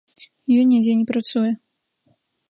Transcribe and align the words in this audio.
Ён 0.61 0.65
нідзе 0.69 0.95
не 1.01 1.05
працуе. 1.11 1.51